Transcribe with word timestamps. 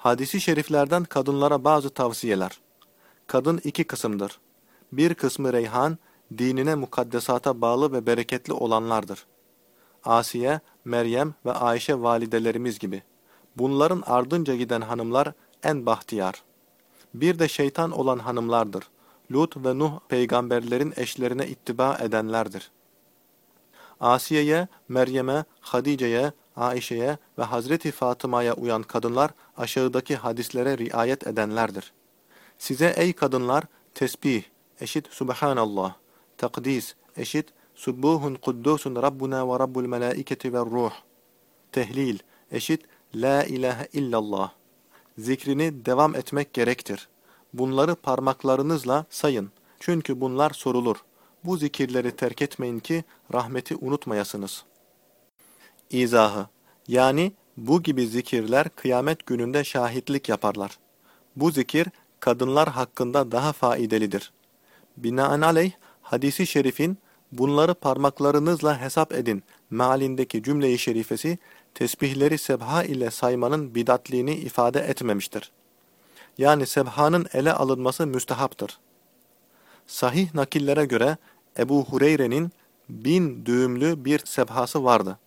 Hadisi 0.00 0.40
şeriflerden 0.40 1.04
kadınlara 1.04 1.64
bazı 1.64 1.90
tavsiyeler. 1.90 2.60
Kadın 3.26 3.60
iki 3.64 3.84
kısımdır. 3.84 4.40
Bir 4.92 5.14
kısmı 5.14 5.52
reyhan, 5.52 5.98
dinine 6.38 6.74
mukaddesata 6.74 7.60
bağlı 7.60 7.92
ve 7.92 8.06
bereketli 8.06 8.52
olanlardır. 8.52 9.26
Asiye, 10.04 10.60
Meryem 10.84 11.34
ve 11.46 11.52
Ayşe 11.52 12.00
validelerimiz 12.00 12.78
gibi. 12.78 13.02
Bunların 13.56 14.02
ardınca 14.06 14.56
giden 14.56 14.80
hanımlar 14.80 15.32
en 15.62 15.86
bahtiyar. 15.86 16.42
Bir 17.14 17.38
de 17.38 17.48
şeytan 17.48 17.90
olan 17.90 18.18
hanımlardır. 18.18 18.84
Lut 19.32 19.56
ve 19.56 19.78
Nuh 19.78 19.92
peygamberlerin 20.08 20.94
eşlerine 20.96 21.46
ittiba 21.46 21.98
edenlerdir. 22.00 22.70
Asiye'ye, 24.00 24.68
Meryem'e, 24.88 25.44
Hadice'ye, 25.60 26.32
Ayşe'ye 26.60 27.18
ve 27.38 27.42
Hazreti 27.42 27.90
Fatıma'ya 27.90 28.54
uyan 28.54 28.82
kadınlar 28.82 29.30
aşağıdaki 29.56 30.16
hadislere 30.16 30.78
riayet 30.78 31.26
edenlerdir. 31.26 31.92
Size 32.58 32.94
ey 32.96 33.12
kadınlar 33.12 33.64
tesbih 33.94 34.42
eşit 34.80 35.06
subhanallah, 35.10 35.94
takdis 36.38 36.94
eşit 37.16 37.46
subbuhun 37.74 38.34
kuddusun 38.34 38.96
rabbuna 38.96 39.48
ve 39.48 39.58
rabbul 39.58 39.86
melaiketi 39.86 40.52
ve 40.52 40.58
ruh, 40.58 40.92
tehlil 41.72 42.18
eşit 42.52 42.82
la 43.14 43.44
ilahe 43.44 43.88
illallah, 43.92 44.52
zikrini 45.18 45.84
devam 45.84 46.14
etmek 46.14 46.52
gerektir. 46.52 47.08
Bunları 47.52 47.94
parmaklarınızla 47.94 49.04
sayın. 49.10 49.50
Çünkü 49.80 50.20
bunlar 50.20 50.50
sorulur. 50.50 50.96
Bu 51.44 51.56
zikirleri 51.56 52.16
terk 52.16 52.42
etmeyin 52.42 52.78
ki 52.78 53.04
rahmeti 53.32 53.76
unutmayasınız. 53.76 54.64
İzahı 55.90 56.46
Yani 56.88 57.32
bu 57.56 57.82
gibi 57.82 58.06
zikirler 58.06 58.68
kıyamet 58.68 59.26
gününde 59.26 59.64
şahitlik 59.64 60.28
yaparlar. 60.28 60.78
Bu 61.36 61.50
zikir 61.50 61.88
kadınlar 62.20 62.68
hakkında 62.68 63.32
daha 63.32 63.52
faidelidir. 63.52 64.32
Binaenaleyh 64.96 65.72
hadisi 66.02 66.46
şerifin 66.46 66.98
bunları 67.32 67.74
parmaklarınızla 67.74 68.80
hesap 68.80 69.12
edin 69.12 69.42
mealindeki 69.70 70.42
cümle-i 70.42 70.78
şerifesi 70.78 71.38
tesbihleri 71.74 72.38
sebha 72.38 72.84
ile 72.84 73.10
saymanın 73.10 73.74
bidatliğini 73.74 74.34
ifade 74.34 74.80
etmemiştir. 74.80 75.52
Yani 76.38 76.66
sebhanın 76.66 77.26
ele 77.32 77.52
alınması 77.52 78.06
müstehaptır. 78.06 78.78
Sahih 79.86 80.34
nakillere 80.34 80.84
göre 80.84 81.16
Ebu 81.58 81.84
Hureyre'nin 81.84 82.52
bin 82.88 83.46
düğümlü 83.46 84.04
bir 84.04 84.18
sebhası 84.24 84.84
vardı. 84.84 85.18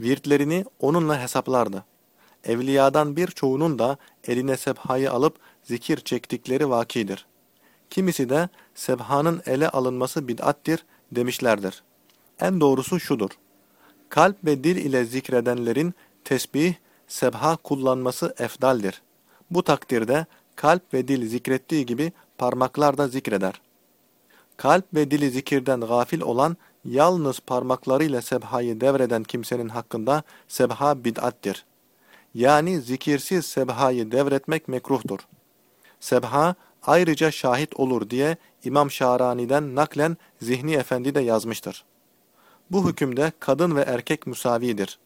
Virtlerini 0.00 0.64
onunla 0.80 1.22
hesaplardı. 1.22 1.84
Evliyadan 2.44 3.16
birçoğunun 3.16 3.78
da 3.78 3.96
eline 4.24 4.56
sebhayı 4.56 5.12
alıp 5.12 5.36
zikir 5.62 5.96
çektikleri 5.96 6.70
vakidir. 6.70 7.26
Kimisi 7.90 8.28
de 8.28 8.48
sebhanın 8.74 9.42
ele 9.46 9.68
alınması 9.68 10.28
bid'attir 10.28 10.84
demişlerdir. 11.12 11.82
En 12.40 12.60
doğrusu 12.60 13.00
şudur. 13.00 13.30
Kalp 14.08 14.44
ve 14.44 14.64
dil 14.64 14.76
ile 14.76 15.04
zikredenlerin 15.04 15.94
tesbih, 16.24 16.74
sebha 17.06 17.56
kullanması 17.56 18.34
efdaldir. 18.38 19.02
Bu 19.50 19.62
takdirde 19.62 20.26
kalp 20.56 20.94
ve 20.94 21.08
dil 21.08 21.28
zikrettiği 21.28 21.86
gibi 21.86 22.12
parmaklar 22.38 22.98
da 22.98 23.08
zikreder. 23.08 23.60
Kalp 24.56 24.84
ve 24.94 25.10
dili 25.10 25.30
zikirden 25.30 25.80
gafil 25.80 26.20
olan 26.20 26.56
yalnız 26.88 27.40
parmaklarıyla 27.40 28.22
sebhayı 28.22 28.80
devreden 28.80 29.22
kimsenin 29.22 29.68
hakkında 29.68 30.22
sebha 30.48 31.04
bid'attir. 31.04 31.64
Yani 32.34 32.80
zikirsiz 32.80 33.46
sebhayı 33.46 34.12
devretmek 34.12 34.68
mekruhtur. 34.68 35.18
Sebha 36.00 36.54
ayrıca 36.82 37.30
şahit 37.30 37.80
olur 37.80 38.10
diye 38.10 38.36
İmam 38.64 38.90
Şarani'den 38.90 39.74
naklen 39.74 40.16
Zihni 40.42 40.74
Efendi 40.74 41.14
de 41.14 41.20
yazmıştır. 41.20 41.84
Bu 42.70 42.88
hükümde 42.88 43.32
kadın 43.40 43.76
ve 43.76 43.80
erkek 43.80 44.26
müsavidir. 44.26 44.98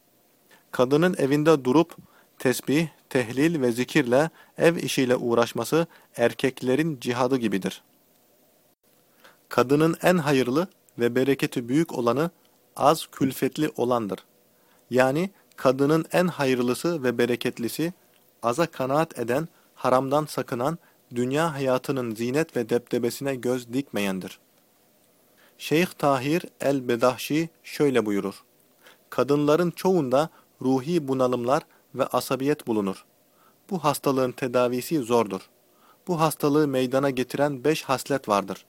Kadının 0.71 1.15
evinde 1.19 1.65
durup 1.65 1.97
tesbih, 2.39 2.89
tehlil 3.09 3.61
ve 3.61 3.73
zikirle 3.73 4.31
ev 4.59 4.77
işiyle 4.77 5.17
uğraşması 5.17 5.87
erkeklerin 6.17 7.01
cihadı 7.01 7.37
gibidir. 7.37 7.83
Kadının 9.49 9.97
en 10.03 10.19
hayırlı 10.19 10.69
ve 10.99 11.15
bereketi 11.15 11.69
büyük 11.69 11.99
olanı 11.99 12.31
az 12.77 13.07
külfetli 13.07 13.71
olandır. 13.77 14.19
Yani 14.91 15.31
kadının 15.57 16.05
en 16.13 16.27
hayırlısı 16.27 17.03
ve 17.03 17.19
bereketlisi 17.19 17.93
aza 18.43 18.67
kanaat 18.67 19.19
eden, 19.19 19.49
haramdan 19.75 20.27
sakınan, 20.27 20.79
dünya 21.15 21.55
hayatının 21.55 22.15
zinet 22.15 22.57
ve 22.57 22.69
deptebesine 22.69 23.35
göz 23.35 23.73
dikmeyendir. 23.73 24.39
Şeyh 25.59 25.87
Tahir 25.87 26.45
el-Bedahşi 26.61 27.49
şöyle 27.65 28.07
buyurur. 28.07 28.45
Kadınların 29.11 29.71
çoğunda 29.71 30.31
ruhi 30.63 31.09
bunalımlar 31.09 31.63
ve 31.95 32.07
asabiyet 32.07 32.67
bulunur. 32.67 33.05
Bu 33.71 33.85
hastalığın 33.85 34.33
tedavisi 34.33 34.99
zordur. 34.99 35.41
Bu 36.09 36.21
hastalığı 36.21 36.69
meydana 36.69 37.11
getiren 37.11 37.65
beş 37.65 37.83
haslet 37.83 38.29
vardır. 38.29 38.65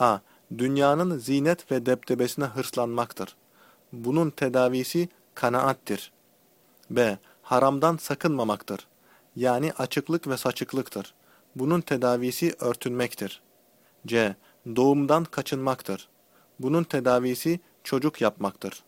A. 0.00 0.18
Dünyanın 0.58 1.18
zinet 1.18 1.72
ve 1.72 1.86
deptebesine 1.86 2.44
hırslanmaktır. 2.44 3.36
Bunun 3.92 4.30
tedavisi 4.30 5.08
kanaattir. 5.34 6.12
B. 6.90 7.18
Haramdan 7.42 7.96
sakınmamaktır. 7.96 8.86
Yani 9.36 9.72
açıklık 9.72 10.28
ve 10.28 10.36
saçıklıktır. 10.36 11.14
Bunun 11.56 11.80
tedavisi 11.80 12.54
örtünmektir. 12.60 13.40
C. 14.06 14.36
Doğumdan 14.76 15.24
kaçınmaktır. 15.24 16.08
Bunun 16.58 16.84
tedavisi 16.84 17.60
çocuk 17.84 18.20
yapmaktır. 18.20 18.82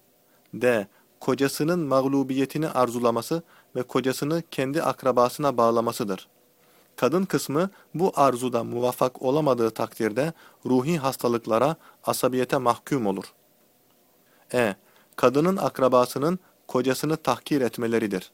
D. 0.54 0.86
Kocasının 1.20 1.80
mağlubiyetini 1.80 2.68
arzulaması 2.68 3.42
ve 3.76 3.82
kocasını 3.82 4.42
kendi 4.50 4.82
akrabasına 4.82 5.56
bağlamasıdır. 5.56 6.28
Kadın 6.96 7.24
kısmı 7.24 7.70
bu 7.94 8.12
arzuda 8.16 8.64
muvaffak 8.64 9.22
olamadığı 9.22 9.70
takdirde 9.70 10.32
ruhi 10.66 10.98
hastalıklara, 10.98 11.76
asabiyete 12.04 12.56
mahkum 12.56 13.06
olur. 13.06 13.24
E. 14.54 14.74
Kadının 15.16 15.56
akrabasının 15.56 16.38
kocasını 16.68 17.16
tahkir 17.16 17.60
etmeleridir. 17.60 18.30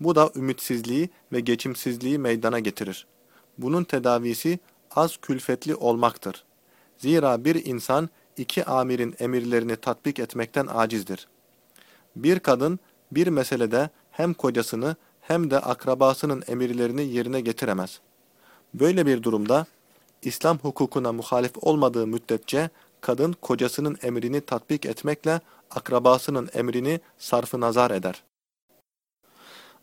Bu 0.00 0.14
da 0.14 0.30
ümitsizliği 0.36 1.10
ve 1.32 1.40
geçimsizliği 1.40 2.18
meydana 2.18 2.58
getirir. 2.58 3.06
Bunun 3.58 3.84
tedavisi 3.84 4.58
az 4.90 5.16
külfetli 5.16 5.74
olmaktır. 5.74 6.44
Zira 6.98 7.44
bir 7.44 7.66
insan 7.66 8.08
iki 8.36 8.64
amirin 8.64 9.14
emirlerini 9.18 9.76
tatbik 9.76 10.18
etmekten 10.18 10.68
acizdir. 10.74 11.28
Bir 12.16 12.38
kadın 12.38 12.78
bir 13.12 13.26
meselede 13.26 13.90
hem 14.10 14.34
kocasını 14.34 14.96
hem 15.22 15.50
de 15.50 15.58
akrabasının 15.58 16.42
emirlerini 16.48 17.02
yerine 17.04 17.40
getiremez. 17.40 18.00
Böyle 18.74 19.06
bir 19.06 19.22
durumda 19.22 19.66
İslam 20.22 20.58
hukukuna 20.58 21.12
muhalif 21.12 21.52
olmadığı 21.60 22.06
müddetçe 22.06 22.70
kadın 23.00 23.32
kocasının 23.32 23.98
emrini 24.02 24.40
tatbik 24.40 24.86
etmekle 24.86 25.40
akrabasının 25.70 26.48
emrini 26.54 27.00
sarfı 27.18 27.60
nazar 27.60 27.90
eder. 27.90 28.22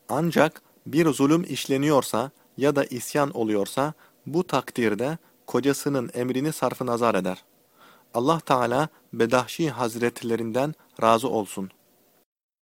Ancak 0.09 0.61
bir 0.85 1.13
zulüm 1.13 1.45
işleniyorsa 1.49 2.31
ya 2.57 2.75
da 2.75 2.85
isyan 2.85 3.31
oluyorsa 3.31 3.93
bu 4.25 4.47
takdirde 4.47 5.17
kocasının 5.47 6.11
emrini 6.13 6.53
sarfı 6.53 6.85
nazar 6.85 7.15
eder. 7.15 7.43
Allah 8.13 8.39
Teala 8.39 8.89
Bedahşi 9.13 9.69
Hazretlerinden 9.69 10.73
razı 11.01 11.29
olsun. 11.29 11.69